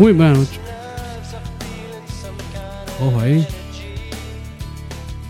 [0.00, 0.58] Muy buena noche.
[3.02, 3.46] Ojo ahí.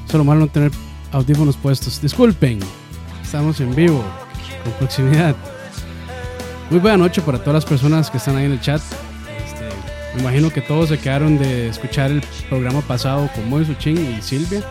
[0.09, 0.71] Solo malo no tener
[1.11, 2.01] audífonos puestos.
[2.01, 2.61] Disculpen.
[3.21, 4.01] Estamos en vivo.
[4.63, 5.35] Con proximidad.
[6.71, 8.81] Muy buena noche para todas las personas que están ahí en el chat.
[9.45, 9.69] Este,
[10.15, 14.23] me imagino que todos se quedaron de escuchar el programa pasado con Moy Suchin y
[14.23, 14.63] Silvia.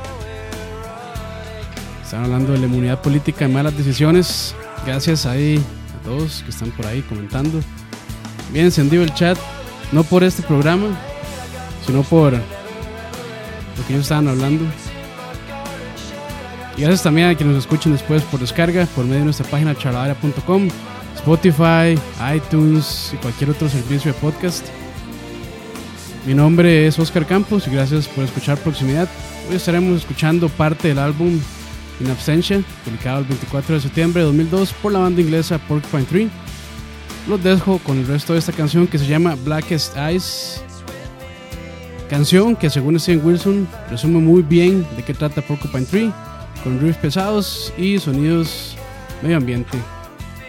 [2.02, 4.56] Están hablando de la inmunidad política y malas decisiones.
[4.86, 5.61] Gracias ahí
[6.00, 7.59] a todos que están por ahí comentando.
[8.53, 9.38] Bien encendido el chat.
[9.92, 10.88] No por este programa,
[11.86, 12.40] sino por lo
[13.88, 14.66] que ellos estaban hablando.
[16.78, 19.76] Y gracias también a quienes nos escuchen después por descarga, por medio de nuestra página
[19.76, 20.70] charlavaria.com,
[21.16, 22.00] Spotify,
[22.36, 24.66] iTunes y cualquier otro servicio de podcast.
[26.26, 29.09] Mi nombre es Oscar Campos y gracias por escuchar Proximidad.
[29.50, 31.40] Hoy estaremos escuchando parte del álbum
[32.00, 36.30] In Absentia, publicado el 24 de septiembre de 2002 por la banda inglesa Porcupine Tree.
[37.29, 40.63] Los dejo con el resto de esta canción que se llama Blackest Eyes.
[42.09, 46.12] Canción que según Steven Wilson resume muy bien de qué trata Porcupine Tree,
[46.63, 48.75] con riffs pesados y sonidos
[49.22, 49.78] medio ambiente.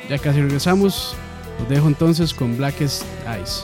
[0.08, 1.14] Ya casi regresamos,
[1.58, 3.62] los dejo entonces con Blackest Eyes.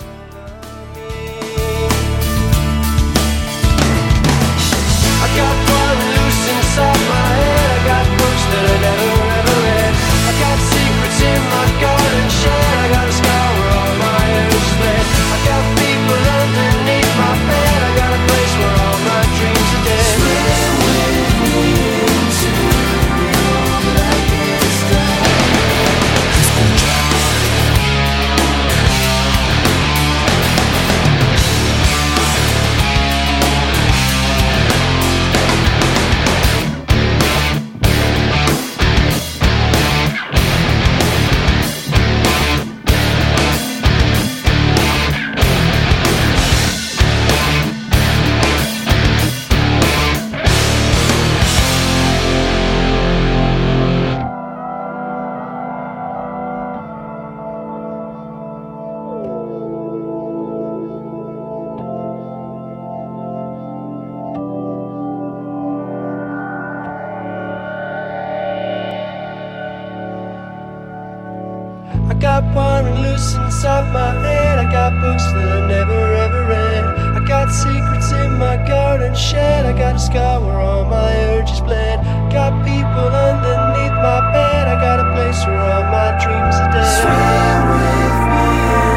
[72.56, 74.58] Got loose inside my head.
[74.58, 76.84] I got books that I never ever read.
[77.16, 79.66] I got secrets in my garden shed.
[79.66, 82.00] I got a scar where all my urges bled.
[82.32, 84.68] Got people underneath my bed.
[84.68, 86.88] I got a place where all my dreams are dead.
[87.00, 88.48] Swim with me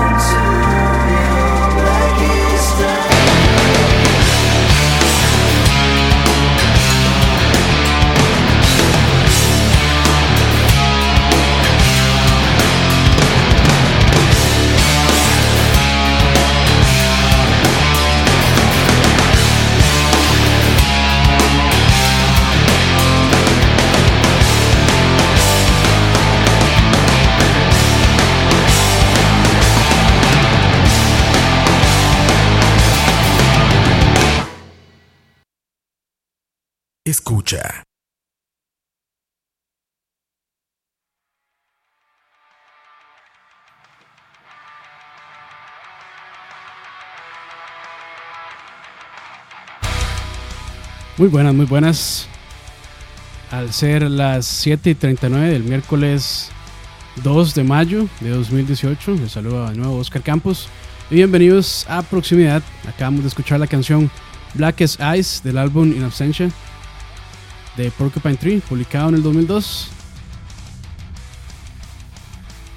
[0.08, 0.40] into
[1.12, 3.19] your blackest.
[37.10, 37.84] Escucha.
[51.18, 52.28] Muy buenas, muy buenas.
[53.50, 56.52] Al ser las 7 y 39 del miércoles
[57.24, 59.14] 2 de mayo de 2018.
[59.16, 60.70] Les saluda de nuevo Oscar Campos.
[61.10, 62.62] Y bienvenidos a Proximidad.
[62.88, 64.12] Acabamos de escuchar la canción
[64.54, 66.52] Blackest Eyes del álbum In Absentia
[67.80, 69.88] de Porcupine Tree, publicado en el 2002.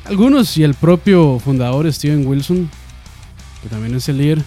[0.04, 2.70] Algunos y el propio fundador Steven Wilson,
[3.62, 4.44] que también es el líder,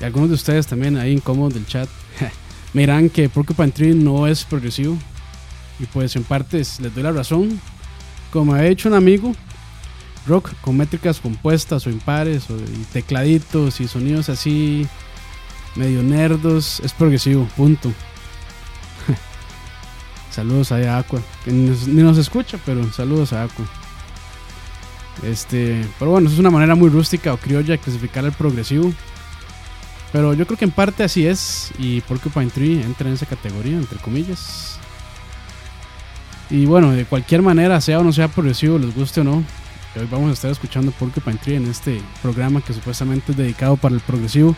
[0.00, 1.90] y algunos de ustedes también ahí incómodos del chat,
[2.72, 4.96] me dirán que Porcupine Tree no es progresivo.
[5.78, 7.60] Y pues en parte les doy la razón.
[8.32, 9.34] Como ha hecho un amigo,
[10.26, 14.86] rock con métricas compuestas o impares, o y tecladitos y sonidos así
[15.74, 17.92] medio nerdos, es progresivo, punto.
[20.40, 23.66] Saludos a Aqua, que ni nos, escucha, pero saludos a Aqua.
[25.22, 28.90] Este, pero bueno, es una manera muy rústica o criolla de clasificar el progresivo.
[30.12, 31.72] Pero yo creo que en parte así es.
[31.78, 34.78] Y Porcupine Tree entra en esa categoría, entre comillas.
[36.48, 39.44] Y bueno, de cualquier manera, sea o no sea progresivo, les guste o no,
[39.94, 43.94] hoy vamos a estar escuchando Porcupine Tree en este programa que supuestamente es dedicado para
[43.94, 44.56] el progresivo.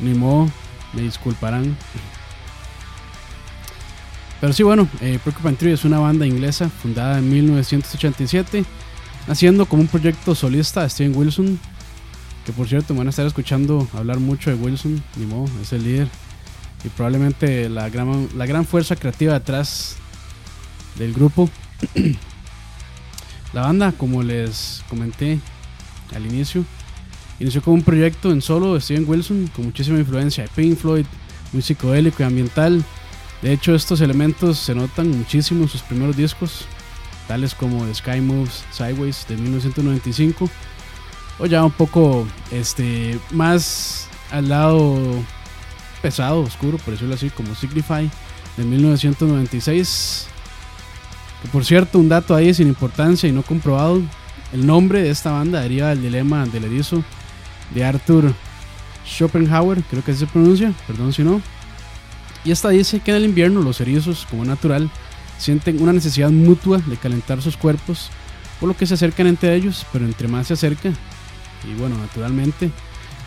[0.00, 0.50] Ni modo,
[0.94, 1.76] me disculparán.
[4.42, 8.64] Pero sí, bueno, eh, Porcupine es una banda inglesa fundada en 1987,
[9.28, 11.60] naciendo como un proyecto solista de Steven Wilson,
[12.44, 15.84] que por cierto, van a estar escuchando hablar mucho de Wilson, ni modo, es el
[15.84, 16.08] líder.
[16.82, 19.94] Y probablemente la gran, la gran fuerza creativa detrás
[20.98, 21.48] del grupo.
[23.52, 25.38] la banda, como les comenté
[26.16, 26.64] al inicio,
[27.38, 31.06] inició como un proyecto en solo de Steven Wilson, con muchísima influencia de Pink Floyd,
[31.52, 32.84] muy psicodélico y ambiental.
[33.42, 36.66] De hecho, estos elementos se notan muchísimo en sus primeros discos,
[37.26, 40.48] tales como The Sky Moves Sideways de 1995
[41.38, 44.98] o ya un poco este más al lado
[46.00, 48.08] pesado, oscuro, por decirlo así, como Signify
[48.56, 50.28] de 1996.
[51.42, 54.02] Que por cierto, un dato ahí sin importancia y no comprobado,
[54.52, 57.02] el nombre de esta banda deriva del dilema del erizo
[57.74, 58.32] de Arthur
[59.04, 61.42] Schopenhauer, creo que así se pronuncia, perdón si no.
[62.44, 64.90] Y esta dice que en el invierno los erizos, como natural,
[65.38, 68.10] sienten una necesidad mutua de calentar sus cuerpos,
[68.60, 70.90] por lo que se acercan entre ellos, pero entre más se acerca,
[71.64, 72.70] y bueno, naturalmente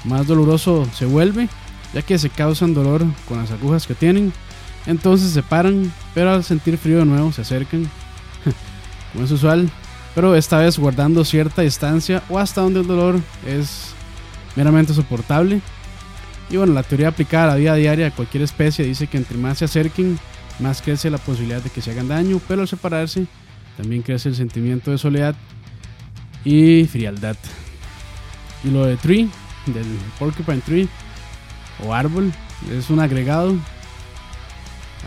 [0.05, 1.49] más doloroso se vuelve,
[1.93, 4.31] ya que se causan dolor con las agujas que tienen.
[4.85, 7.89] Entonces se paran, pero al sentir frío de nuevo se acercan,
[9.13, 9.69] como es usual,
[10.13, 13.93] pero esta vez guardando cierta distancia o hasta donde el dolor es
[14.55, 15.61] meramente soportable.
[16.49, 19.37] Y bueno, la teoría aplicada a la vida diaria de cualquier especie dice que entre
[19.37, 20.19] más se acerquen,
[20.59, 23.25] más crece la posibilidad de que se hagan daño, pero al separarse
[23.77, 25.35] también crece el sentimiento de soledad
[26.43, 27.35] y frialdad.
[28.63, 29.29] Y lo de tree,
[29.65, 29.85] del
[30.17, 30.87] porcupine tree
[31.85, 32.31] o árbol,
[32.71, 33.55] es un agregado.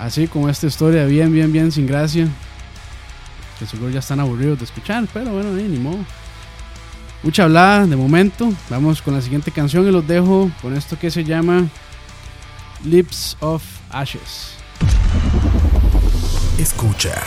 [0.00, 2.28] Así como esta historia bien, bien, bien sin gracia.
[3.58, 5.98] Que seguro ya están aburridos de escuchar, pero bueno, ni modo.
[7.22, 8.52] Mucha hablada de momento.
[8.70, 11.68] Vamos con la siguiente canción y los dejo con esto que se llama
[12.84, 14.54] Lips of Ashes.
[16.58, 17.22] Escucha.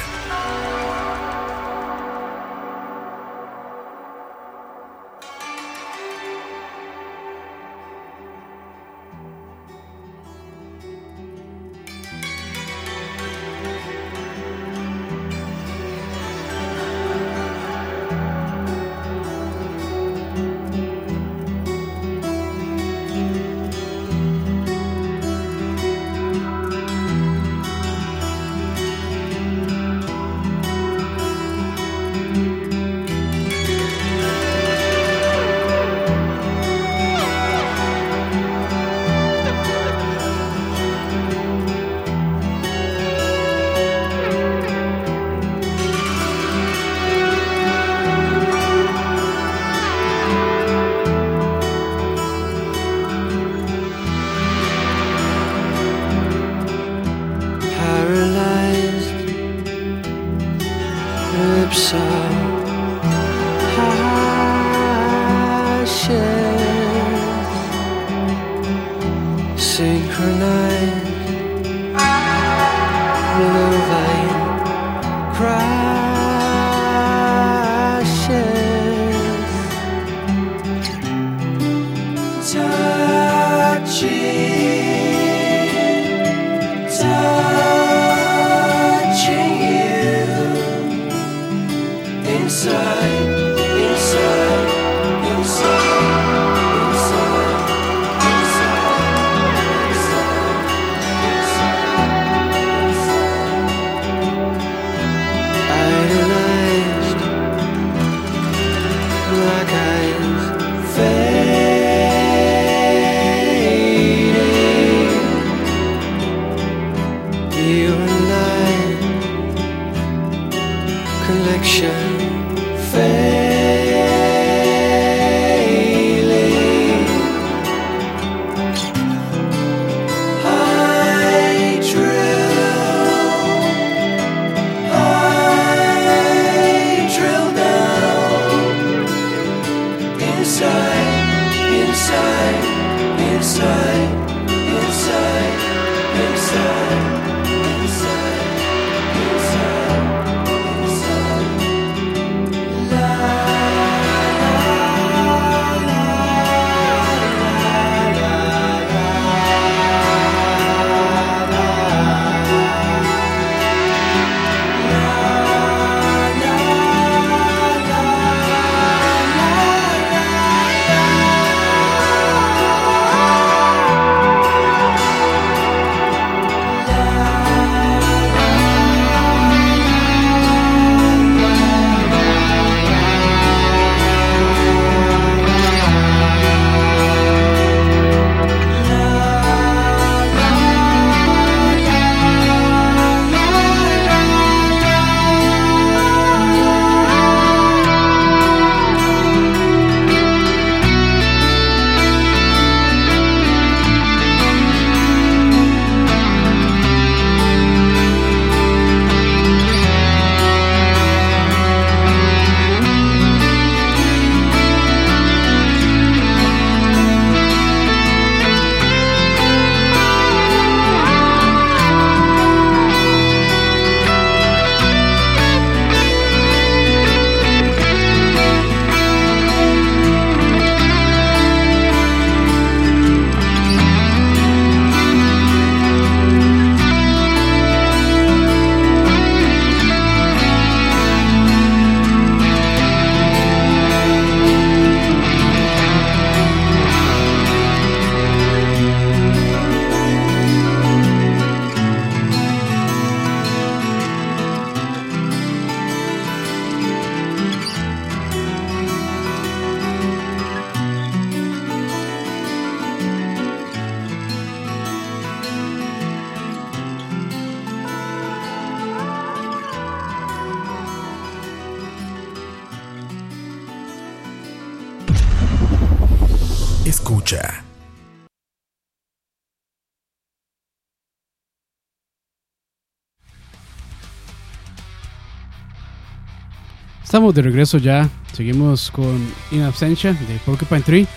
[287.12, 288.10] Estamos de regreso ya.
[288.32, 289.20] Seguimos con
[289.52, 291.08] In Absentia de Porcupine Tree.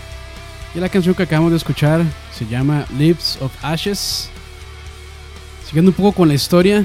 [0.74, 4.28] Y la canción que acabamos de escuchar se llama Lips of Ashes.
[5.64, 6.84] Siguiendo un poco con la historia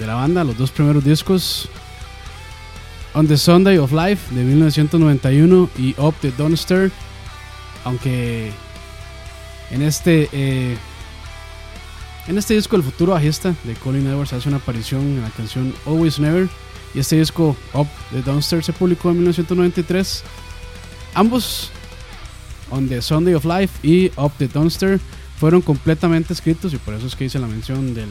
[0.00, 1.68] de la banda, los dos primeros discos.
[3.12, 6.90] On the Sunday of Life de 1991 y Up the Donster.
[7.84, 8.50] Aunque
[9.70, 10.76] en este eh,
[12.26, 15.72] en este disco el futuro bajista de Colin Edwards hace una aparición en la canción
[15.86, 16.48] Always Never
[16.94, 20.22] y este disco Up the Downstairs se publicó en 1993.
[21.14, 21.70] Ambos
[22.70, 25.00] On the Sunday of Life y Up the Downstairs
[25.38, 28.08] fueron completamente escritos y por eso es que hice la mención del,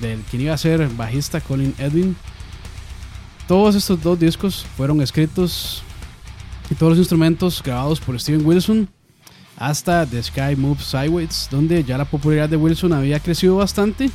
[0.00, 2.16] del quien iba a ser bajista Colin Edwin.
[3.46, 5.82] Todos estos dos discos fueron escritos
[6.70, 8.88] y todos los instrumentos grabados por Steven Wilson
[9.56, 14.10] hasta The Sky Moves Sideways, donde ya la popularidad de Wilson había crecido bastante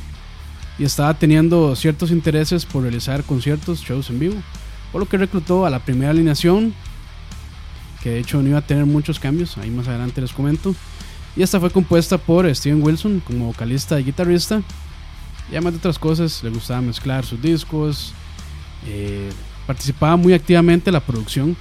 [0.80, 4.36] y estaba teniendo ciertos intereses por realizar conciertos, shows en vivo,
[4.90, 6.72] por lo que reclutó a la primera alineación,
[8.02, 10.74] que de hecho no iba a tener muchos cambios, ahí más adelante les comento.
[11.36, 14.62] Y esta fue compuesta por Steven Wilson como vocalista y guitarrista.
[15.50, 18.14] Y además de otras cosas, le gustaba mezclar sus discos,
[18.86, 19.28] eh,
[19.66, 21.58] participaba muy activamente en la producción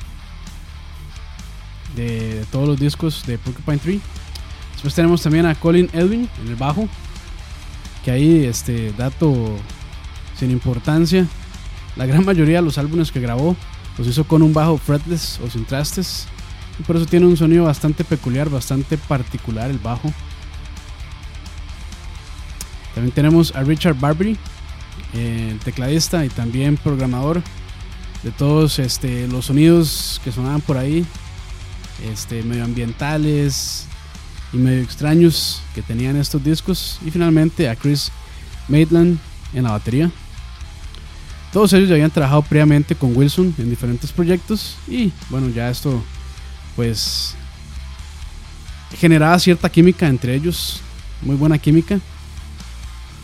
[1.98, 4.02] de, todos los discos de Porcupine Tree.
[4.72, 6.88] Después tenemos también a Colin Edwin en el bajo,
[8.04, 9.34] que ahí, este dato
[10.38, 11.28] sin importancia,
[11.96, 13.56] la gran mayoría de los álbumes que grabó
[13.98, 16.28] los hizo con un bajo fretless o sin trastes.
[16.80, 20.14] Y por eso tiene un sonido bastante peculiar, bastante particular el bajo.
[22.96, 24.38] También tenemos a Richard Barbary,
[25.14, 27.44] eh, tecladista y también programador
[28.24, 31.06] de todos este, los sonidos que sonaban por ahí,
[32.10, 33.89] este, medioambientales
[34.54, 37.00] y medio extraños que tenían estos discos.
[37.06, 38.12] Y finalmente a Chris
[38.68, 39.20] Maitland
[39.54, 40.12] en la batería.
[41.52, 46.04] Todos ellos ya habían trabajado previamente con Wilson en diferentes proyectos y bueno, ya esto
[46.76, 47.34] pues
[48.98, 50.82] generaba cierta química entre ellos,
[51.24, 52.00] muy buena química.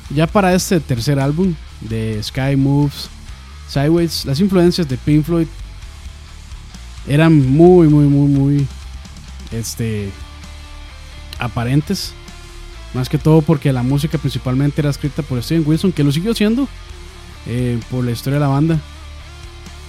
[0.10, 3.10] Ya para este tercer álbum de Sky Moves
[3.68, 5.48] Sideways, las influencias de Pink Floyd
[7.08, 8.68] eran muy, muy, muy, muy
[9.52, 10.12] este,
[11.40, 12.14] aparentes.
[12.94, 16.34] Más que todo porque la música principalmente era escrita por Steven Wilson, que lo siguió
[16.34, 16.68] siendo
[17.46, 18.80] eh, por la historia de la banda.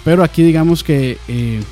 [0.04, 1.62] Pero aquí digamos que, eh,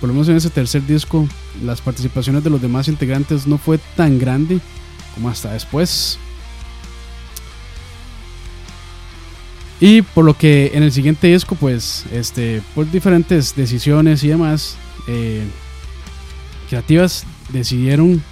[0.00, 1.28] por lo menos en ese tercer disco,
[1.64, 4.60] las participaciones de los demás integrantes no fue tan grande
[5.14, 6.18] como hasta después.
[9.80, 14.76] Y por lo que en el siguiente disco, pues, este, por diferentes decisiones y demás
[15.08, 15.44] eh,
[16.68, 18.22] creativas, decidieron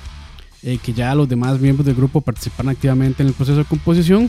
[0.63, 4.29] eh, que ya los demás miembros del grupo participaran activamente en el proceso de composición.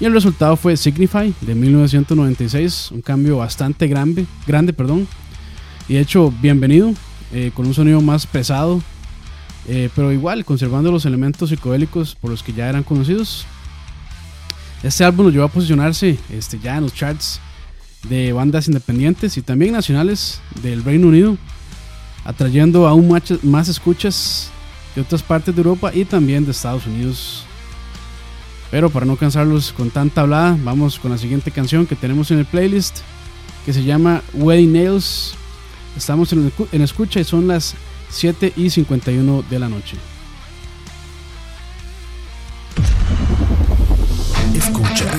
[0.00, 5.06] Y el resultado fue Signify de 1996, un cambio bastante grande, grande perdón,
[5.88, 6.92] y de hecho bienvenido,
[7.32, 8.82] eh, con un sonido más pesado,
[9.68, 13.46] eh, pero igual conservando los elementos psicodélicos por los que ya eran conocidos.
[14.82, 17.40] Este álbum lo llevó a posicionarse este, ya en los charts
[18.08, 21.38] de bandas independientes y también nacionales del Reino Unido,
[22.24, 23.08] atrayendo aún
[23.42, 24.50] más escuchas
[24.94, 27.44] de otras partes de Europa y también de Estados Unidos.
[28.70, 32.38] Pero para no cansarlos con tanta hablada, vamos con la siguiente canción que tenemos en
[32.38, 32.98] el playlist,
[33.66, 35.34] que se llama Wedding Nails.
[35.96, 37.74] Estamos en, en escucha y son las
[38.10, 39.96] 7 y 51 de la noche.
[44.54, 45.10] Escucha.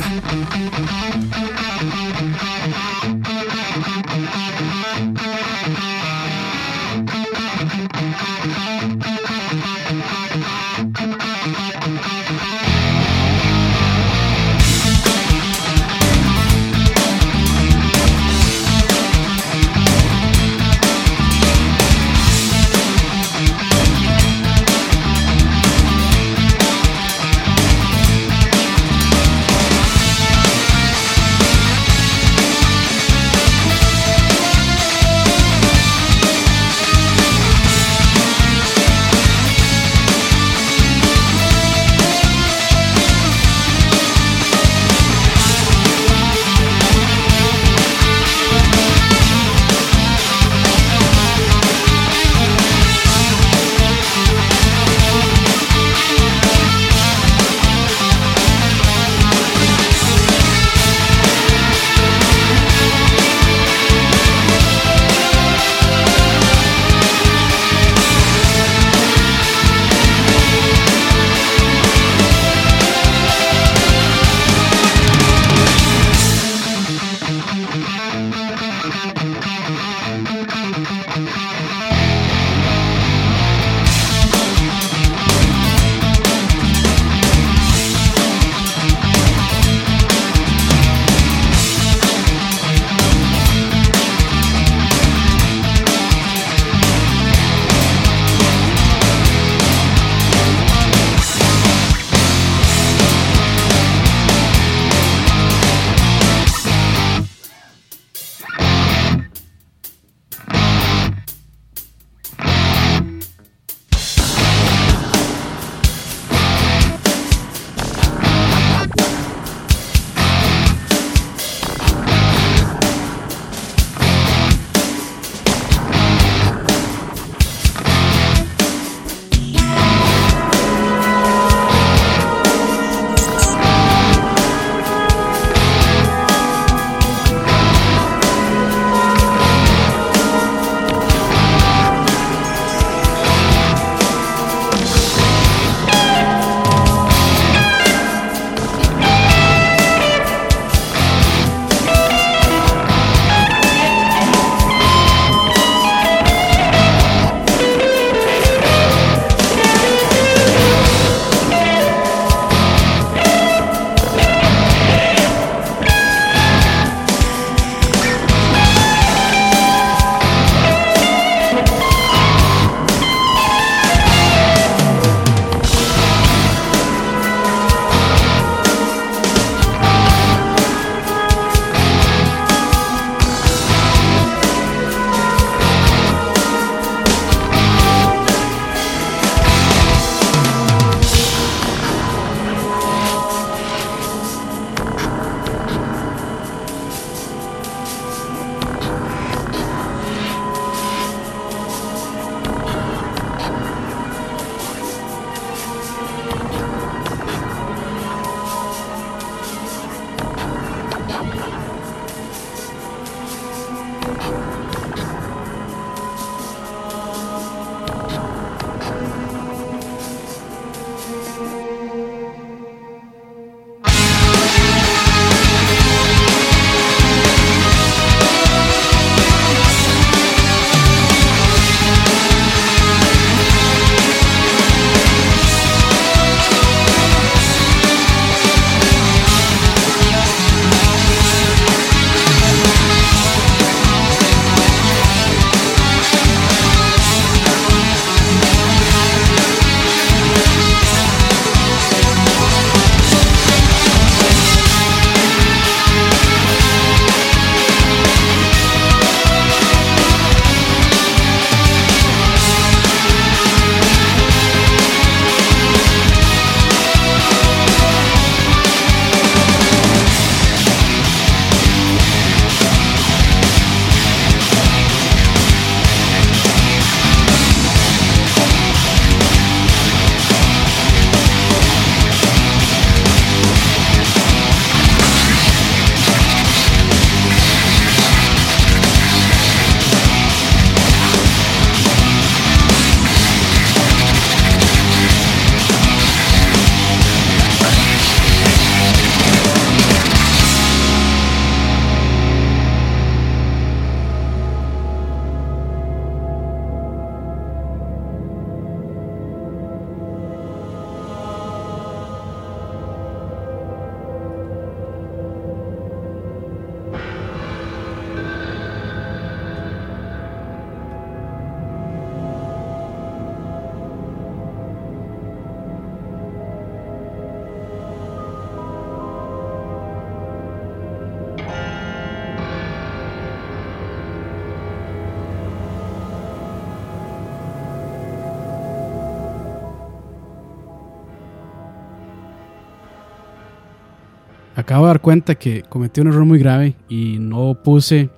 [344.64, 348.10] Acabo de dar cuenta que cometí un error muy grave y no puse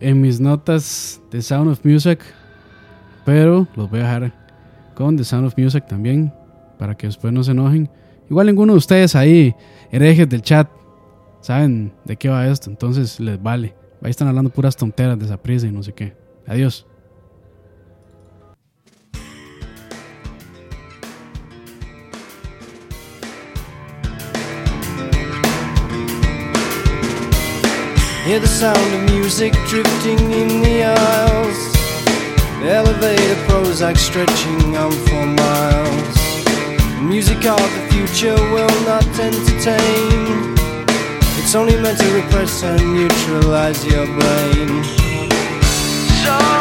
[0.00, 2.18] en mis notas The Sound of Music,
[3.24, 4.34] pero los voy a dejar
[4.94, 6.32] con The Sound of Music también,
[6.76, 7.88] para que después no se enojen.
[8.28, 9.54] Igual ninguno de ustedes ahí,
[9.92, 10.68] herejes del chat,
[11.40, 13.76] saben de qué va esto, entonces les vale.
[14.02, 16.16] Ahí están hablando puras tonteras de esa prisa y no sé qué.
[16.48, 16.84] Adiós.
[28.24, 31.58] Hear the sound of music drifting in the aisles.
[32.62, 36.16] Elevator Prozac stretching on for miles.
[37.00, 40.54] Music of the future will not entertain.
[41.38, 44.84] It's only meant to repress and neutralize your brain.
[46.22, 46.59] So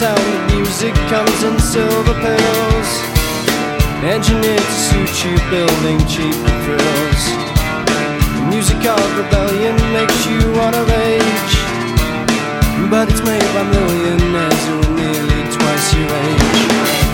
[0.00, 2.90] sound of music comes in silver pills,
[4.02, 6.32] engineered to suit you, building cheap
[6.64, 7.22] thrills.
[8.34, 11.54] The music of rebellion makes you wanna rage,
[12.88, 17.09] but it's made by millionaires who are nearly twice your age.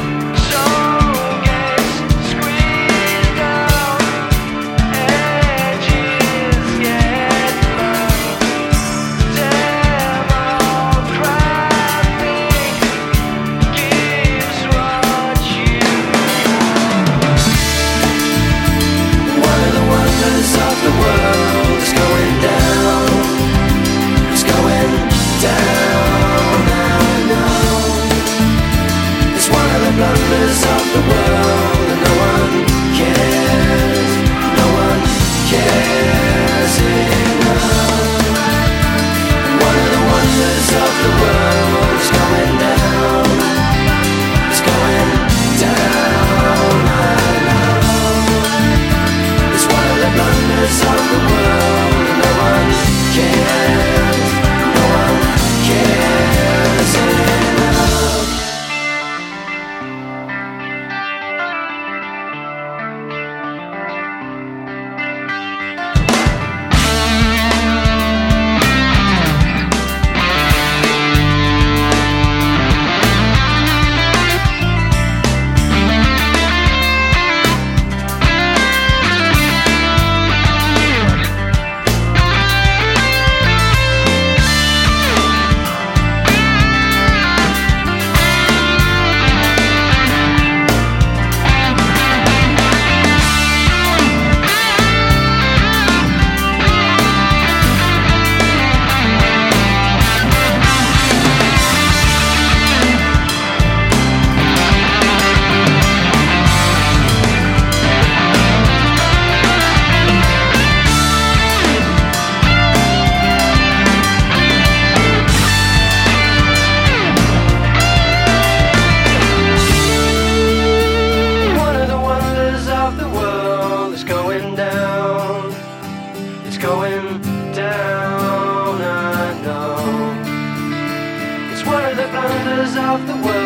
[132.97, 133.46] Of the world,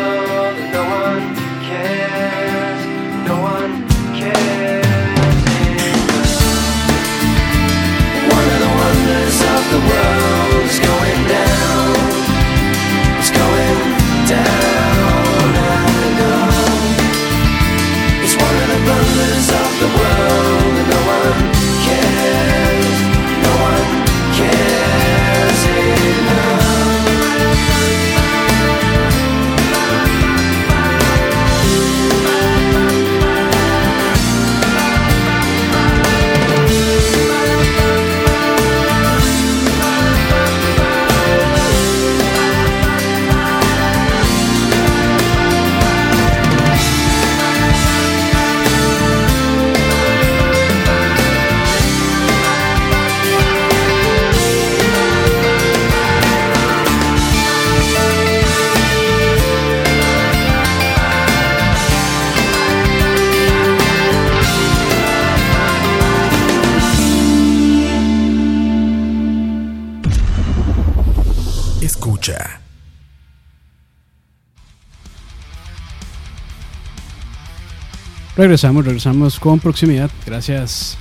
[78.41, 80.09] Regresamos, regresamos con proximidad.
[80.25, 80.97] Gracias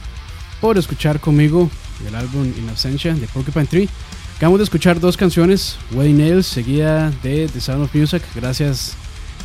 [0.61, 1.71] por escuchar conmigo
[2.07, 3.89] el álbum In Absentia de Porcupine Tree.
[4.37, 8.93] Acabamos de escuchar dos canciones, Wedding Nails, seguida de The Sound of Music, gracias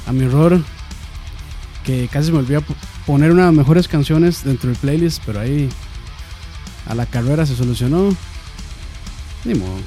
[0.06, 0.62] a mi error,
[1.86, 2.66] que casi me olvidó
[3.06, 5.70] poner una de las mejores canciones dentro del playlist, pero ahí
[6.88, 8.14] a la carrera se solucionó.
[9.46, 9.80] Ni modo.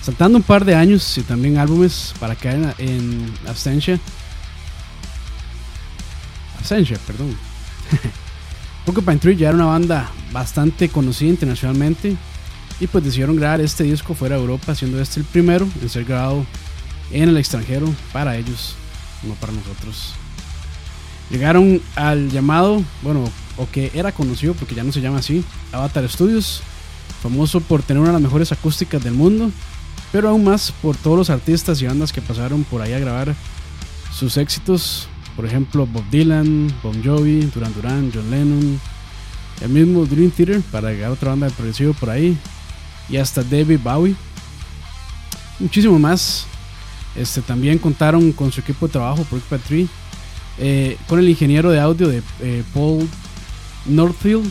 [0.00, 4.00] Saltando un par de años y también álbumes para caer en, en Absentia.
[6.62, 7.36] Absentia, perdón.
[8.86, 12.16] Porcupine Tree ya era una banda bastante conocida internacionalmente
[12.78, 16.04] y pues decidieron grabar este disco fuera de Europa, siendo este el primero en ser
[16.04, 16.46] grabado
[17.10, 18.76] en el extranjero para ellos,
[19.24, 20.14] no para nosotros.
[21.30, 23.24] Llegaron al llamado, bueno,
[23.56, 26.62] o que era conocido porque ya no se llama así, Avatar Studios,
[27.22, 29.50] famoso por tener una de las mejores acústicas del mundo,
[30.12, 33.34] pero aún más por todos los artistas y bandas que pasaron por ahí a grabar
[34.12, 38.80] sus éxitos, por ejemplo Bob Dylan, Bon Jovi, Duran Duran, John Lennon,
[39.60, 42.36] el mismo Dream Theater para grabar otra banda de progresivo por ahí,
[43.08, 44.14] y hasta David Bowie.
[45.58, 46.46] Muchísimo más.
[47.14, 49.88] Este, también contaron con su equipo de trabajo, Porcupine Tree,
[50.58, 53.06] eh, con el ingeniero de audio de eh, Paul
[53.86, 54.50] Northfield,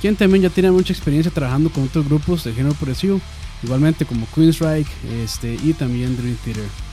[0.00, 3.20] quien también ya tiene mucha experiencia trabajando con otros grupos de género progresivo,
[3.62, 4.90] igualmente como Queensryche
[5.22, 6.91] este, y también Dream Theater.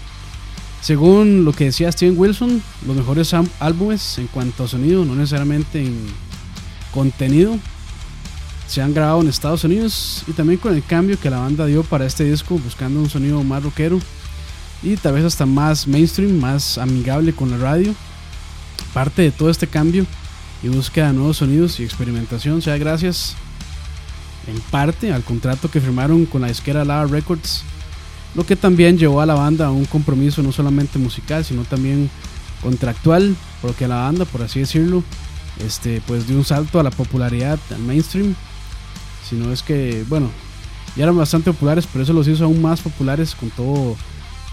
[0.82, 5.82] Según lo que decía Steven Wilson, los mejores álbumes en cuanto a sonido, no necesariamente
[5.82, 5.96] en
[6.94, 7.58] contenido,
[8.68, 11.84] se han grabado en Estados Unidos y también con el cambio que la banda dio
[11.84, 14.00] para este disco, buscando un sonido más rockero
[14.84, 17.94] y tal vez hasta más mainstream, más amigable con la radio.
[18.94, 20.06] Parte de todo este cambio
[20.64, 23.36] y búsqueda de nuevos sonidos y experimentación sea gracias
[24.48, 27.64] en parte al contrato que firmaron con la disquera Lava Records,
[28.36, 32.10] lo que también llevó a la banda a un compromiso no solamente musical, sino también
[32.62, 35.04] contractual, porque la banda, por así decirlo,
[35.66, 38.36] este, pues dio un salto a la popularidad, al mainstream,
[39.28, 40.30] sino es que, bueno,
[40.96, 43.96] ya eran bastante populares, pero eso los hizo aún más populares con todo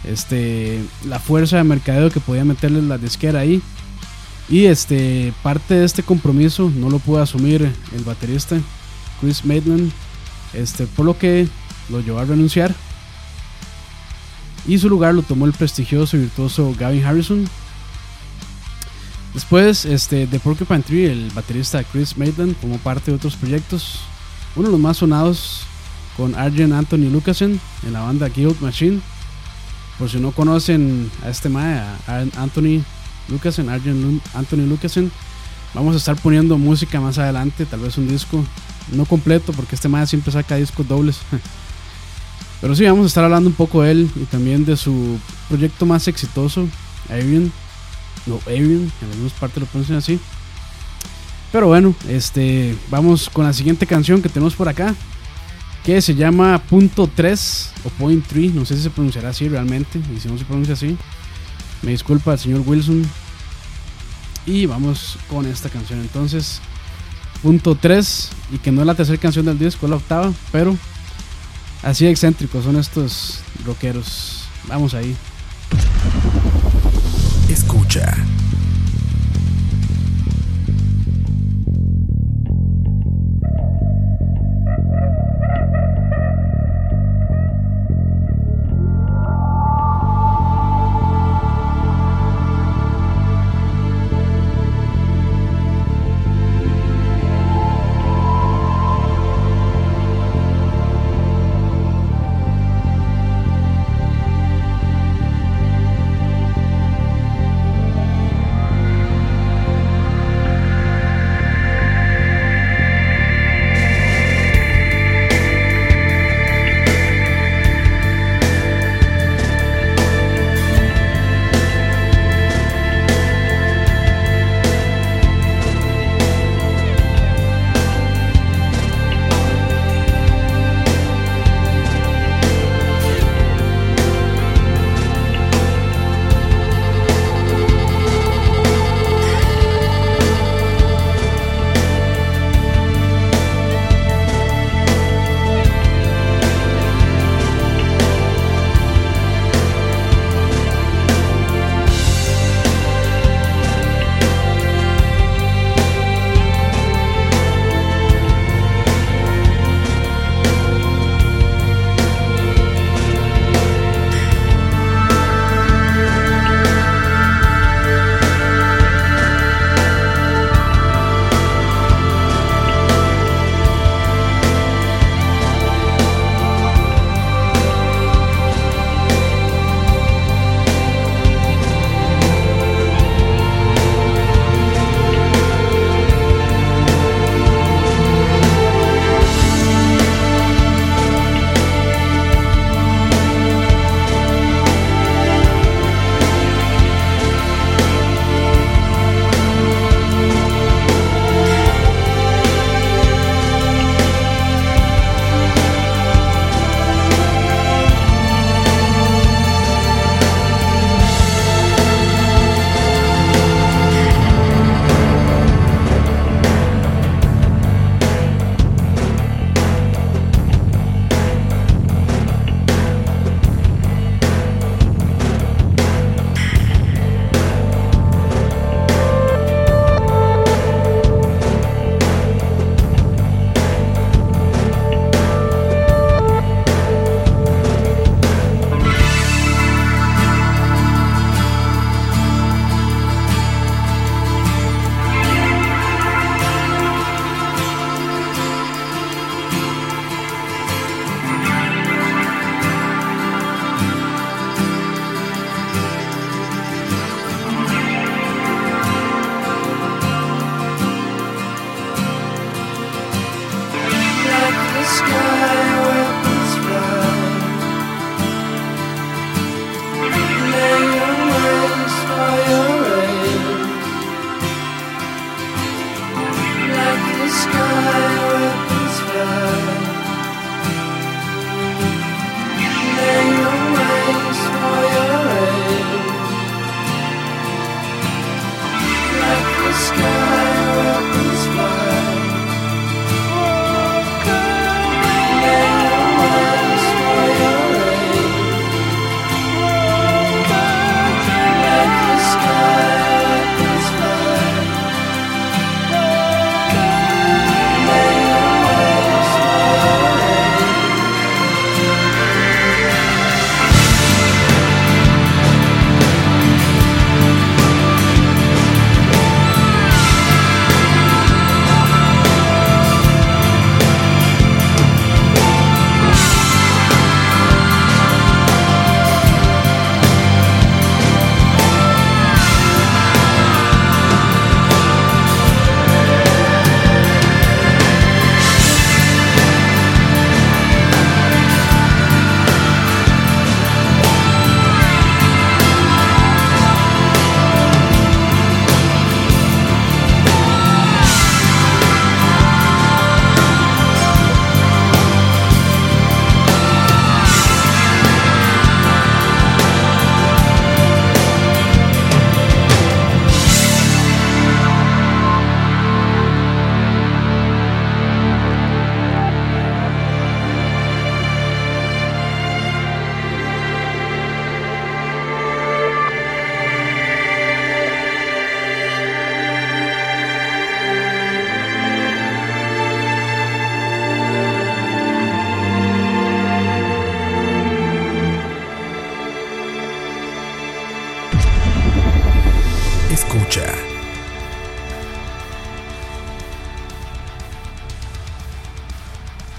[0.04, 3.62] este la fuerza de mercadeo que podía meterles la disquera ahí.
[4.48, 8.56] Y este parte de este compromiso no lo pudo asumir el baterista
[9.20, 9.90] Chris Maitland,
[10.54, 11.48] este por lo que
[11.88, 12.74] lo llevó a renunciar.
[14.66, 17.44] Y su lugar lo tomó el prestigioso y virtuoso Gavin Harrison.
[19.32, 24.00] Después este, de Porcupine Tree, el baterista Chris Maitland tomó parte de otros proyectos.
[24.56, 25.62] Uno de los más sonados
[26.16, 29.00] con Arjen Anthony Lucasen en la banda Guild Machine.
[29.98, 32.82] Por si no conocen a este mae, a Anthony
[33.28, 35.12] Lucasen, Arjen Anthony Lucasen,
[35.74, 38.44] vamos a estar poniendo música más adelante, tal vez un disco,
[38.92, 41.18] no completo, porque este mae siempre saca discos dobles.
[42.60, 45.84] Pero sí, vamos a estar hablando un poco de él y también de su proyecto
[45.84, 46.66] más exitoso,
[47.10, 47.52] Arian.
[48.26, 50.18] No, Arian, en algunas partes lo pronuncian así.
[51.52, 54.94] Pero bueno, este, vamos con la siguiente canción que tenemos por acá,
[55.84, 60.00] que se llama Punto 3 o Point 3, no sé si se pronunciará así realmente,
[60.14, 60.96] y si no se pronuncia así,
[61.82, 63.04] me disculpa señor Wilson.
[64.44, 66.60] Y vamos con esta canción entonces,
[67.42, 70.76] Punto 3, y que no es la tercera canción del disco, es la octava, pero
[71.82, 74.48] así excéntricos son estos rockeros.
[74.68, 75.16] Vamos ahí.
[77.48, 78.14] Escucha.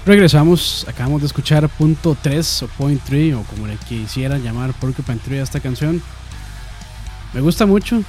[0.08, 5.18] Regresamos, acabamos de escuchar punto 3 o point 3 o como le quisieran llamar Porcupine
[5.18, 6.00] Tree a esta canción.
[7.34, 8.02] Me gusta mucho,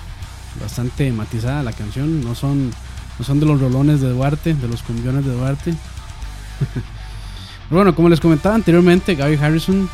[0.61, 2.71] bastante matizada la canción, no son,
[3.19, 5.73] no son de los rolones de Duarte, de los cumbiones de Duarte.
[6.59, 6.83] Pero
[7.69, 9.89] bueno, como les comentaba anteriormente, Gaby Harrison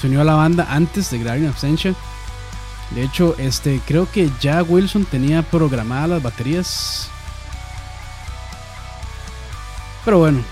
[0.00, 1.94] se unió a la banda antes de grabar In Absentia.
[2.92, 7.08] De hecho, este, creo que ya Wilson tenía programadas las baterías.
[10.04, 10.42] Pero bueno,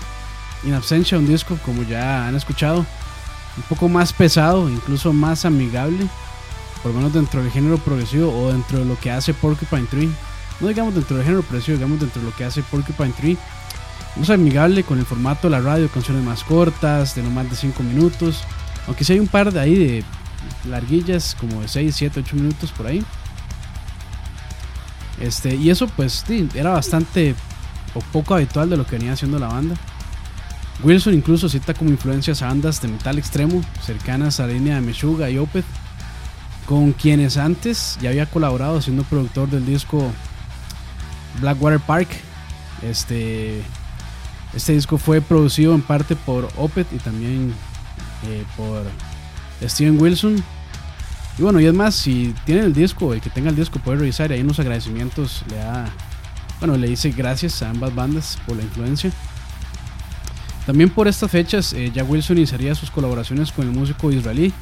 [0.63, 6.07] In Absentia, un disco, como ya han escuchado, un poco más pesado, incluso más amigable,
[6.81, 10.09] por lo menos dentro del género progresivo o dentro de lo que hace Porcupine Tree.
[10.59, 13.37] No digamos dentro del género progresivo, digamos dentro de lo que hace Porcupine Tree.
[14.15, 17.55] Más amigable con el formato de la radio, canciones más cortas, de no más de
[17.55, 18.43] 5 minutos.
[18.87, 20.03] Aunque si hay un par de ahí de
[20.67, 23.03] larguillas, como de 6, 7, 8 minutos por ahí.
[25.19, 27.35] Este, y eso pues sí, era bastante
[27.93, 29.75] o poco habitual de lo que venía haciendo la banda.
[30.81, 34.81] Wilson incluso cita como influencias a bandas de metal extremo cercanas a la línea de
[34.81, 35.65] Meshuga y Opeth,
[36.65, 40.11] con quienes antes ya había colaborado siendo productor del disco
[41.41, 42.07] Blackwater Park.
[42.81, 43.61] Este,
[44.53, 47.53] este disco fue producido en parte por Opeth y también
[48.27, 48.83] eh, por
[49.67, 50.41] Steven Wilson.
[51.37, 53.99] Y bueno, y es más, si tienen el disco, el que tenga el disco puede
[53.99, 55.85] revisar y ahí unos agradecimientos le da,
[56.59, 59.11] bueno, le dice gracias a ambas bandas por la influencia.
[60.69, 64.53] También por estas fechas, eh, ya Wilson iniciaría sus colaboraciones con el músico israelí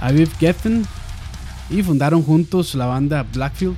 [0.00, 0.84] Aviv Geffen
[1.70, 3.76] y fundaron juntos la banda Blackfield.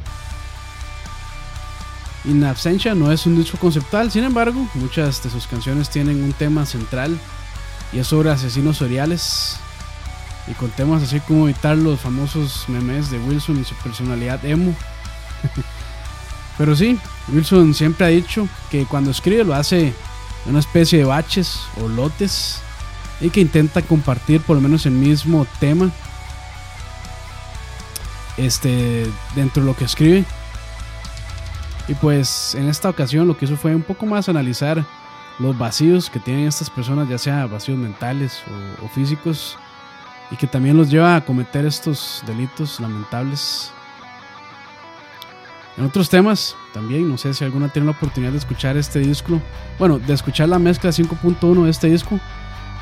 [2.25, 6.33] In Absentia no es un disco conceptual, sin embargo, muchas de sus canciones tienen un
[6.33, 7.15] tema central
[7.93, 9.59] y es sobre asesinos seriales
[10.51, 14.75] y con temas así como evitar los famosos memes de Wilson y su personalidad emo.
[16.57, 16.99] Pero sí,
[17.29, 19.93] Wilson siempre ha dicho que cuando escribe lo hace
[20.49, 22.61] una especie de baches o lotes
[23.21, 25.91] y que intenta compartir por lo menos el mismo tema
[28.37, 30.25] este dentro de lo que escribe.
[31.89, 34.85] Y pues en esta ocasión lo que hizo fue un poco más analizar
[35.39, 38.43] los vacíos que tienen estas personas ya sea vacíos mentales
[38.81, 39.57] o, o físicos
[40.31, 43.71] y que también los lleva a cometer estos delitos lamentables
[45.77, 49.41] en otros temas, también, no sé si alguna tiene la oportunidad de escuchar este disco.
[49.79, 52.19] Bueno, de escuchar la mezcla 5.1 de este disco.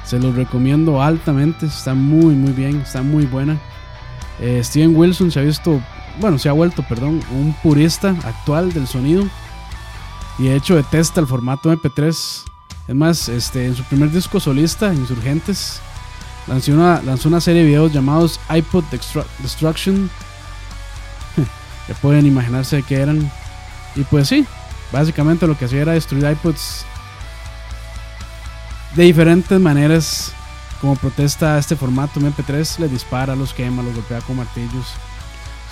[0.05, 1.67] Se los recomiendo altamente.
[1.67, 2.81] Está muy, muy bien.
[2.81, 3.59] Está muy buena.
[4.41, 5.81] Eh, Steven Wilson se ha visto,
[6.21, 9.25] bueno, se ha vuelto, perdón, un purista actual del sonido.
[10.39, 12.45] Y de hecho detesta el formato MP3.
[12.87, 15.81] Es más, este, en su primer disco solista, Insurgentes,
[16.47, 18.85] lanzó una, lanzó una serie de videos llamados iPod
[19.41, 20.11] Destruction
[21.93, 23.31] pueden imaginarse qué eran.
[23.95, 24.47] Y pues sí,
[24.91, 26.87] básicamente lo que hacía era destruir iPods
[28.95, 30.33] de diferentes maneras.
[30.81, 34.93] Como protesta a este formato MP3, les dispara, los quema, los golpea con martillos.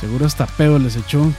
[0.00, 1.30] Seguro hasta pedo les echó.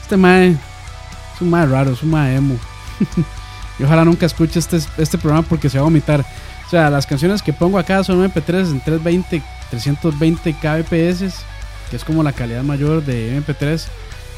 [0.00, 2.56] Este mae es un mae raro, es un mae emo.
[3.78, 6.24] y ojalá nunca escuche este, este programa porque se va a vomitar.
[6.66, 11.44] O sea, las canciones que pongo acá son MP3 en 320, 320 kbps
[11.90, 13.84] que es como la calidad mayor de MP3,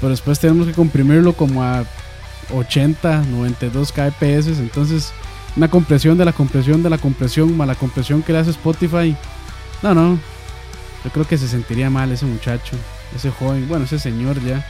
[0.01, 1.85] pero después tenemos que comprimirlo como a
[2.55, 5.13] 80, 92 kbps, entonces
[5.57, 9.17] una compresión de la compresión de la compresión más la compresión que le hace Spotify.
[9.83, 10.19] No, no.
[11.05, 12.77] Yo creo que se sentiría mal ese muchacho,
[13.15, 14.65] ese joven, bueno, ese señor ya.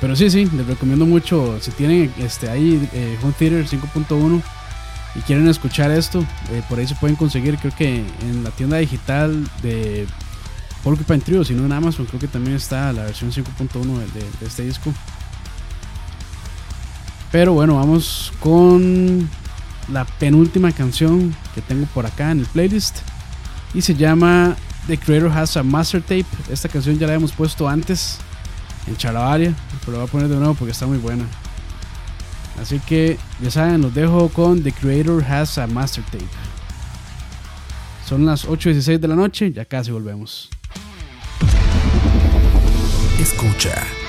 [0.00, 1.58] Pero sí, sí, les recomiendo mucho.
[1.60, 4.42] Si tienen este ahí eh, Home Theater 5.1
[5.14, 7.56] y quieren escuchar esto, eh, por ahí se pueden conseguir.
[7.58, 10.06] Creo que en la tienda digital de
[10.86, 14.94] Porcupine Trio, sino en Amazon creo que también está la versión 5.1 de, este disco.
[17.32, 19.28] Pero bueno, vamos con
[19.92, 22.98] la penúltima canción que tengo por acá en el playlist.
[23.74, 24.54] Y se llama
[24.86, 26.24] The Creator Has a Master Tape.
[26.52, 28.18] Esta canción ya la hemos puesto antes
[28.86, 31.24] en Charavaria, pero la voy a poner de nuevo porque está muy buena.
[32.62, 36.28] Así que ya saben, los dejo con The Creator Has a Master Tape.
[38.08, 40.48] Son las 8.16 de la noche, ya casi volvemos.
[43.18, 44.05] Escucha.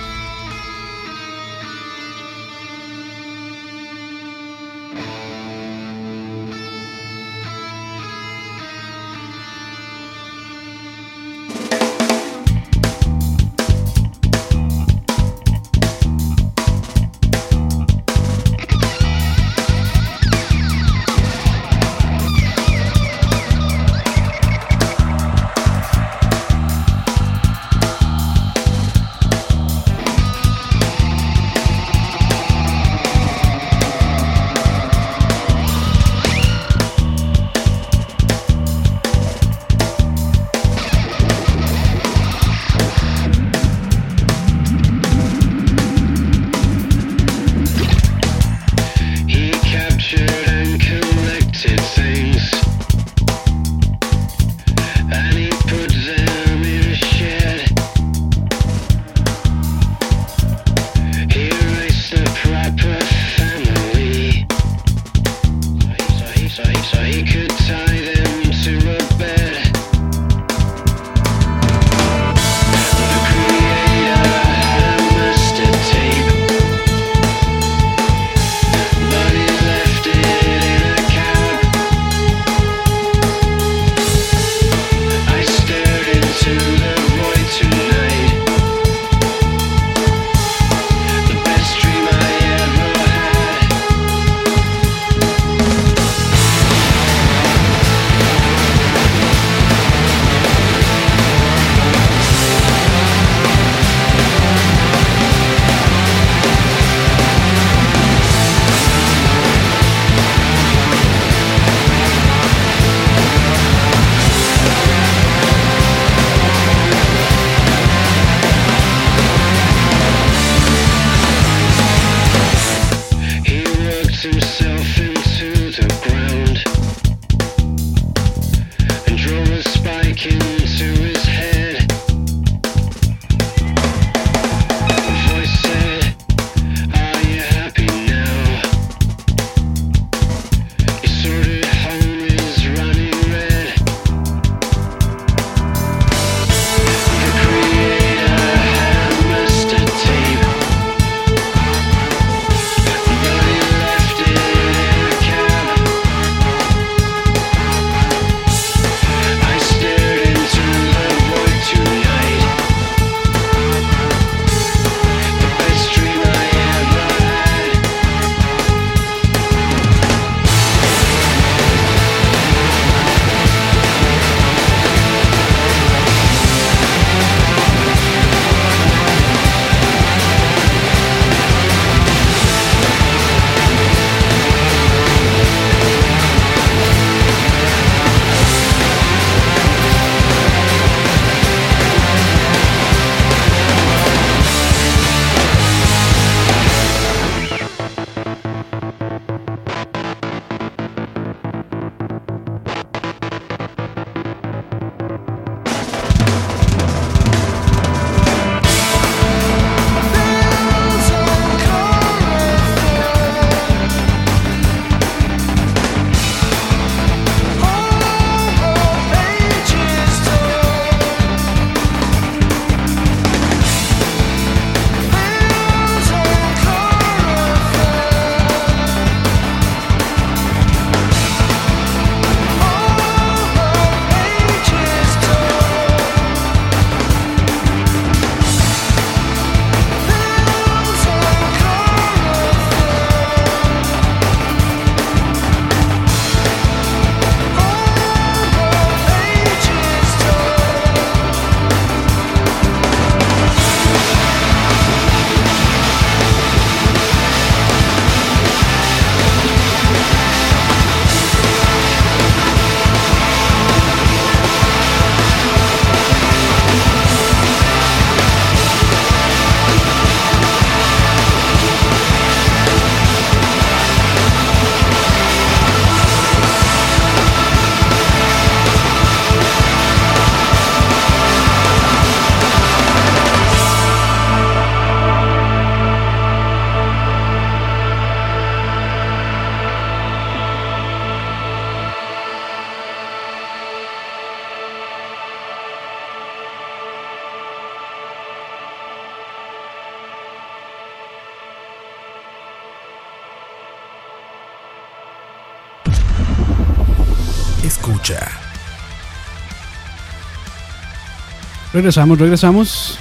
[311.78, 312.97] Regresamos, regresamos.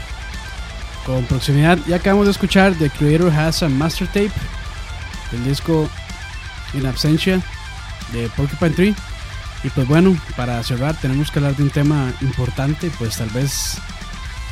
[1.07, 4.33] Con proximidad, ya acabamos de escuchar The Creator Has a Master Tape
[5.33, 5.89] del disco
[6.75, 7.41] In Absentia
[8.13, 8.95] de Porcupine Tree.
[9.65, 13.79] Y pues bueno, para cerrar tenemos que hablar de un tema importante, pues tal vez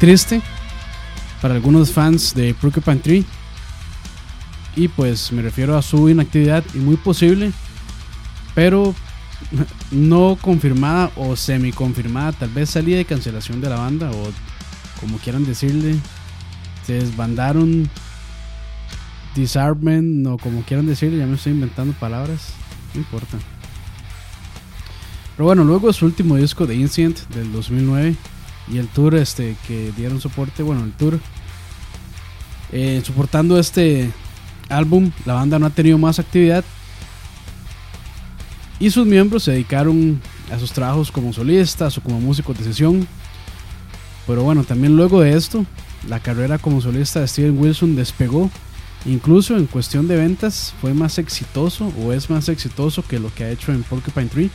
[0.01, 0.41] triste
[1.43, 3.27] para algunos fans de Porcupine Tree.
[4.75, 7.53] Y pues me refiero a su inactividad y muy posible,
[8.55, 8.95] pero
[9.91, 14.33] no confirmada o semi confirmada, tal vez salida de cancelación de la banda o
[15.01, 15.97] como quieran decirle,
[16.87, 17.89] se desbandaron,
[19.35, 22.53] disarmament o como quieran decirle, ya me estoy inventando palabras,
[22.95, 23.39] no importa.
[25.37, 28.15] Pero bueno, luego su último disco de Incident del 2009
[28.73, 31.19] y el tour este que dieron soporte, bueno, el tour
[32.73, 34.11] eh, soportando este
[34.69, 36.65] álbum, la banda no ha tenido más actividad
[38.85, 40.21] y sus miembros se dedicaron
[40.53, 43.09] a sus trabajos como solistas o como músicos de sesión.
[44.27, 45.65] Pero bueno, también luego de esto,
[46.07, 48.51] la carrera como solista de Steven Wilson despegó.
[49.07, 53.45] Incluso en cuestión de ventas fue más exitoso o es más exitoso que lo que
[53.45, 54.51] ha hecho en Porcupine Tree.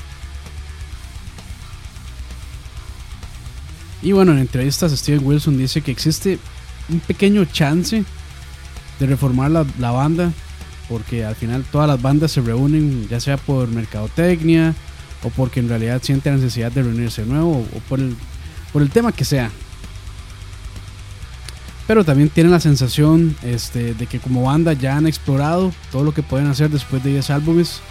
[4.04, 6.38] Y bueno, en entrevistas Steven Wilson dice que existe
[6.88, 8.04] un pequeño chance
[9.00, 10.32] de reformar la, la banda
[10.90, 14.74] porque al final todas las bandas se reúnen ya sea por mercadotecnia
[15.24, 18.16] o porque en realidad sienten la necesidad de reunirse de nuevo o por el,
[18.74, 19.52] por el tema que sea.
[21.88, 26.14] Pero también tienen la sensación este, de que como banda ya han explorado todo lo
[26.14, 27.82] que pueden hacer después de 10 álbumes.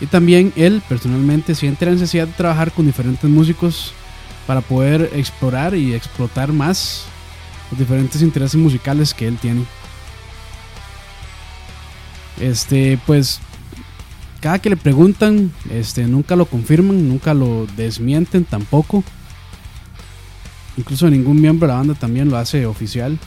[0.00, 3.92] Y también él personalmente siente la necesidad de trabajar con diferentes músicos
[4.46, 7.04] para poder explorar y explotar más
[7.70, 9.64] los diferentes intereses musicales que él tiene.
[12.40, 13.40] Este, pues
[14.40, 19.02] cada que le preguntan, este, nunca lo confirman, nunca lo desmienten tampoco.
[20.76, 23.18] Incluso ningún miembro de la banda también lo hace oficial.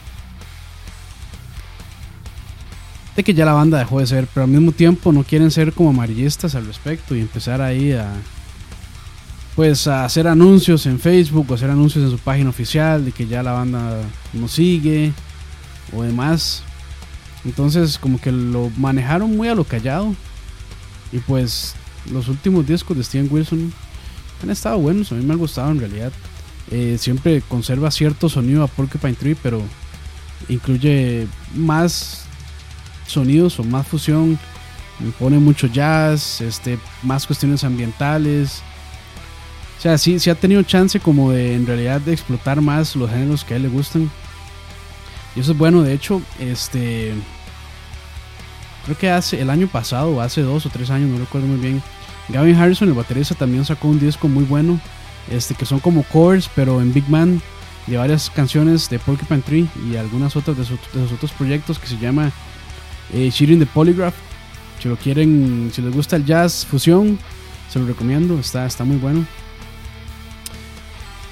[3.15, 5.73] De que ya la banda dejó de ser, pero al mismo tiempo no quieren ser
[5.73, 8.13] como amarillistas al respecto y empezar ahí a
[9.55, 13.25] pues a hacer anuncios en Facebook o hacer anuncios en su página oficial de que
[13.25, 14.03] ya la banda
[14.33, 15.13] no sigue
[15.91, 16.61] o demás.
[17.47, 20.13] Entonces como que lo manejaron muy a lo callado.
[21.13, 21.75] Y pues
[22.11, 23.73] los últimos discos de Steven Wilson
[24.43, 26.11] han estado buenos, a mí me han gustado en realidad.
[26.69, 29.61] Eh, siempre conserva cierto sonido a Porcupine Tree, pero
[30.49, 31.25] incluye
[31.55, 32.25] más
[33.07, 34.37] sonidos o más fusión.
[35.17, 38.61] Pone mucho jazz, este, más cuestiones ambientales.
[39.77, 43.09] O sea, sí, sí ha tenido chance como de en realidad de explotar más los
[43.09, 44.11] géneros que a él le gustan.
[45.35, 47.13] Y eso es bueno, de hecho, este
[48.87, 51.83] creo que hace el año pasado, hace dos o tres años, no recuerdo muy bien.
[52.29, 54.79] Gavin Harrison, el baterista, también sacó un disco muy bueno,
[55.29, 57.41] este que son como covers, pero en Big Man,
[57.85, 60.79] de varias canciones de Porcupine Tree y algunas otras de, sus,
[61.13, 62.31] otros proyectos que se llama
[63.13, 64.15] eh, Shooting the Polygraph.
[64.79, 67.19] Si lo quieren, si les gusta el jazz fusión,
[67.69, 69.25] se lo recomiendo, está, está muy bueno.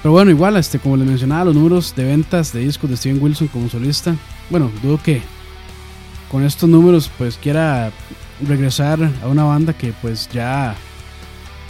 [0.02, 3.22] Pero bueno, igual, este, como les mencionaba, los números de ventas de discos de Steven
[3.22, 4.14] Wilson como solista,
[4.50, 5.22] bueno, dudo que
[6.30, 7.92] con estos números pues quiera
[8.46, 10.74] regresar a una banda que pues ya,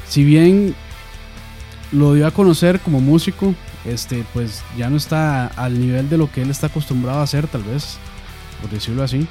[0.09, 0.75] si bien
[1.93, 3.55] lo dio a conocer como músico,
[3.85, 7.47] este pues ya no está al nivel de lo que él está acostumbrado a hacer
[7.47, 7.99] tal vez,
[8.61, 9.27] por decirlo así.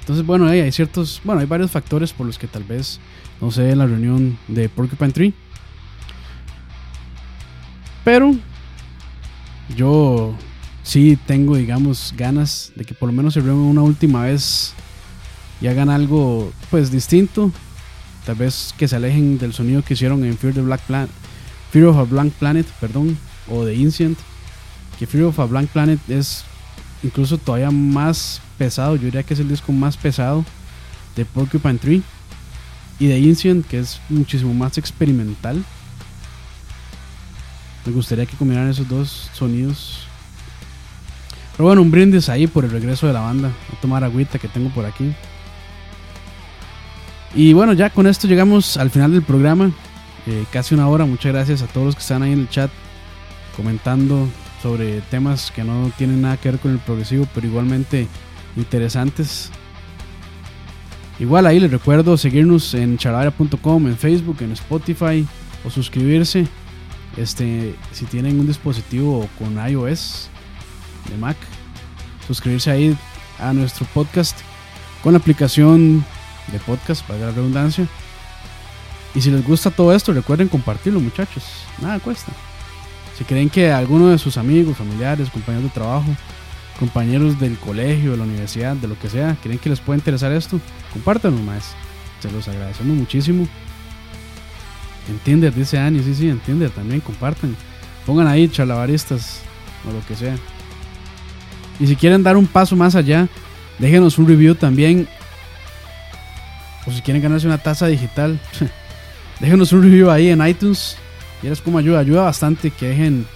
[0.00, 3.00] Entonces bueno, hay ciertos, bueno, hay varios factores por los que tal vez
[3.40, 5.34] no se en la reunión de Porcupine Tree.
[8.04, 8.36] Pero
[9.74, 10.36] yo
[10.86, 14.72] sí tengo, digamos, ganas de que por lo menos se reúnan una última vez
[15.60, 17.50] y hagan algo, pues, distinto.
[18.24, 21.10] Tal vez que se alejen del sonido que hicieron en Fear, the Black Planet,
[21.72, 23.18] Fear of a Blank Planet, perdón,
[23.48, 24.18] o de Incient.
[24.98, 26.44] Que Fear of a Blank Planet es
[27.02, 30.44] incluso todavía más pesado, yo diría que es el disco más pesado
[31.16, 32.02] de Porcupine Tree.
[32.98, 35.62] Y de Incient, que es muchísimo más experimental.
[37.84, 40.05] Me gustaría que combinaran esos dos sonidos
[41.56, 43.50] pero bueno, un brindis ahí por el regreso de la banda.
[43.72, 45.12] A tomar agüita que tengo por aquí.
[47.34, 49.70] Y bueno, ya con esto llegamos al final del programa.
[50.26, 51.06] Eh, casi una hora.
[51.06, 52.70] Muchas gracias a todos los que están ahí en el chat
[53.56, 54.28] comentando
[54.62, 58.06] sobre temas que no tienen nada que ver con el progresivo, pero igualmente
[58.56, 59.50] interesantes.
[61.18, 65.26] Igual ahí les recuerdo seguirnos en charavaria.com, en Facebook, en Spotify
[65.64, 66.46] o suscribirse.
[67.16, 70.28] Este, si tienen un dispositivo con iOS,
[71.06, 71.36] de Mac.
[72.26, 72.96] Suscribirse ahí
[73.38, 74.38] a nuestro podcast
[75.02, 76.04] con la aplicación
[76.52, 77.86] de podcast, para la redundancia.
[79.14, 81.44] Y si les gusta todo esto, recuerden compartirlo, muchachos.
[81.80, 82.32] Nada cuesta.
[83.16, 86.14] Si creen que alguno de sus amigos, familiares, compañeros de trabajo,
[86.78, 90.32] compañeros del colegio, de la universidad, de lo que sea, creen que les puede interesar
[90.32, 90.60] esto,
[90.92, 91.74] compártanlo más.
[92.20, 93.48] Se los agradecemos muchísimo.
[95.08, 97.56] Entiender, dice Ani, sí, sí, entiende también, compartan.
[98.04, 99.40] Pongan ahí charlavaristas
[99.88, 100.36] o lo que sea.
[101.78, 103.28] Y si quieren dar un paso más allá,
[103.78, 105.08] déjenos un review también.
[106.86, 108.40] O si quieren ganarse una taza digital,
[109.40, 110.96] déjenos un review ahí en iTunes.
[111.42, 113.26] Y eres como ayuda, ayuda bastante que dejen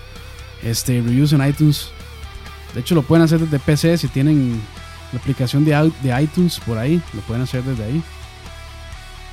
[0.62, 1.91] este, reviews en iTunes.
[2.74, 4.61] De hecho, lo pueden hacer desde PC si tienen
[5.12, 7.03] la aplicación de, de iTunes por ahí.
[7.12, 8.03] Lo pueden hacer desde ahí.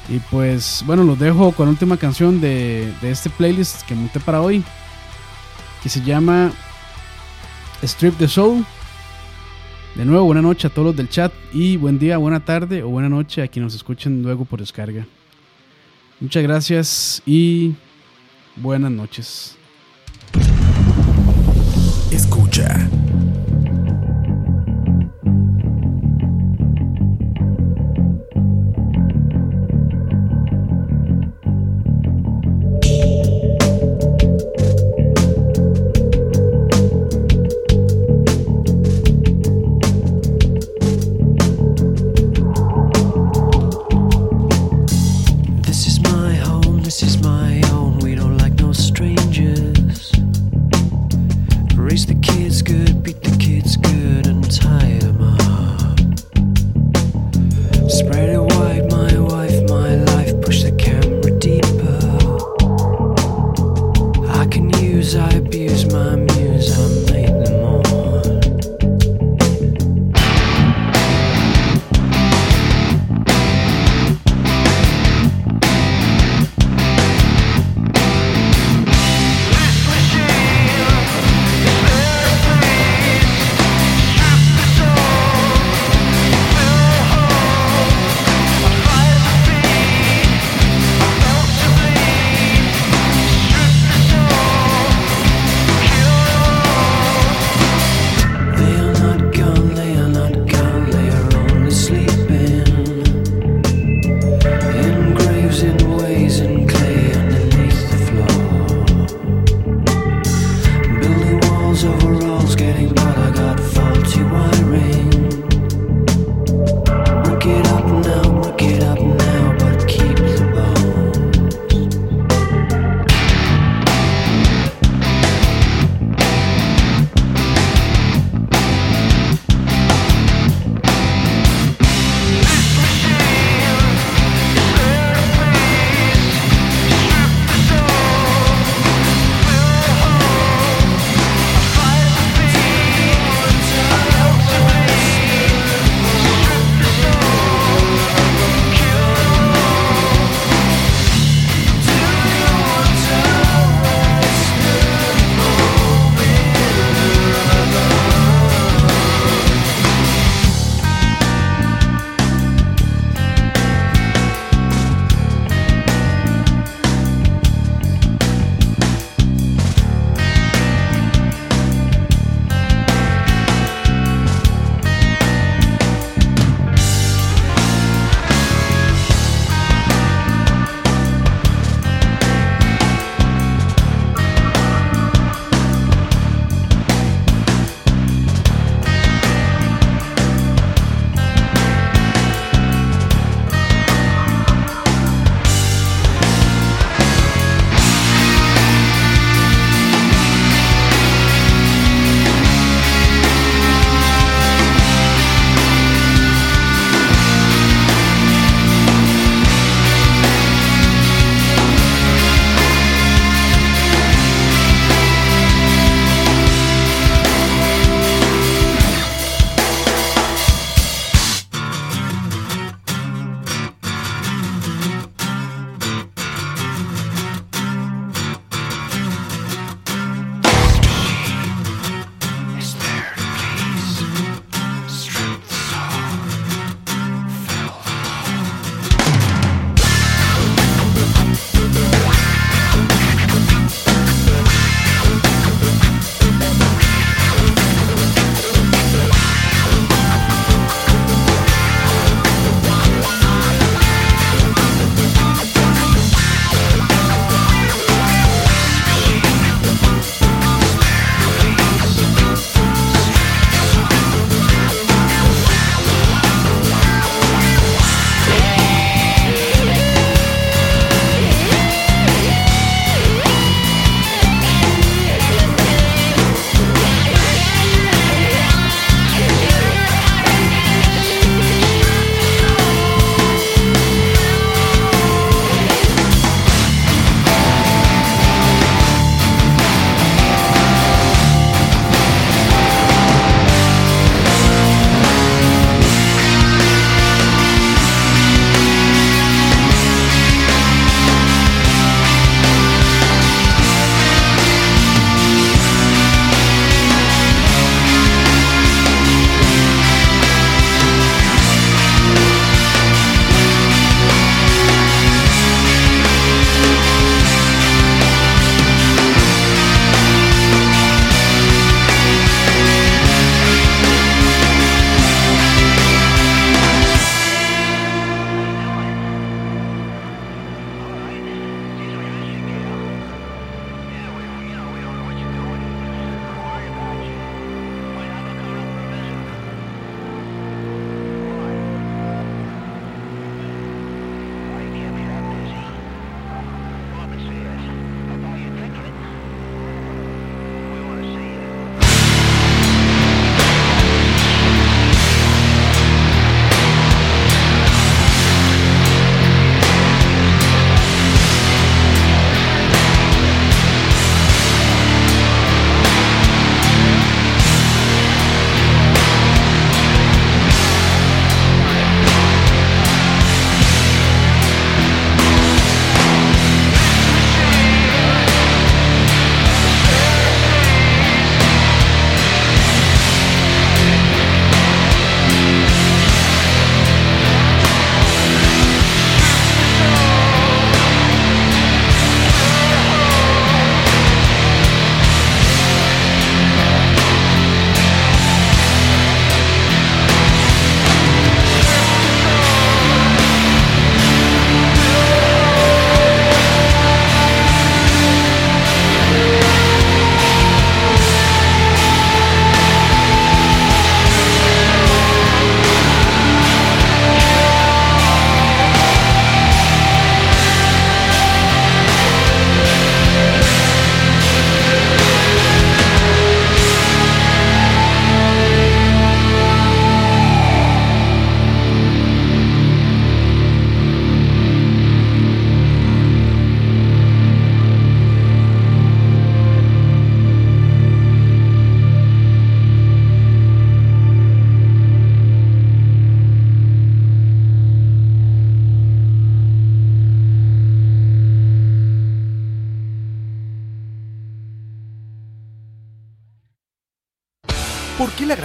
[0.10, 4.20] Y pues, bueno, los dejo con la última canción de, de este playlist que monté
[4.20, 4.64] para hoy.
[5.84, 6.52] Que se llama
[7.84, 8.66] Strip the Soul.
[9.98, 11.34] De nuevo, buena noche a todos los del chat.
[11.52, 15.08] Y buen día, buena tarde o buena noche a quienes nos escuchen luego por descarga.
[16.20, 17.74] Muchas gracias y
[18.56, 19.58] buenas noches.
[22.12, 22.88] Escucha.